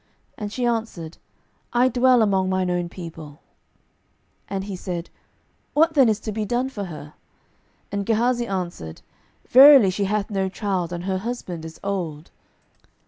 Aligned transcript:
And 0.35 0.51
she 0.51 0.65
answered, 0.65 1.19
I 1.73 1.87
dwell 1.87 2.23
among 2.23 2.49
mine 2.49 2.71
own 2.71 2.89
people. 2.89 3.33
12:004:014 4.49 4.49
And 4.49 4.63
he 4.63 4.75
said, 4.75 5.09
What 5.75 5.93
then 5.93 6.09
is 6.09 6.19
to 6.21 6.31
be 6.31 6.43
done 6.43 6.69
for 6.69 6.85
her? 6.85 7.13
And 7.91 8.03
Gehazi 8.03 8.47
answered, 8.47 9.03
Verily 9.47 9.91
she 9.91 10.05
hath 10.05 10.31
no 10.31 10.49
child, 10.49 10.91
and 10.91 11.03
her 11.03 11.19
husband 11.19 11.65
is 11.65 11.79
old. 11.83 12.31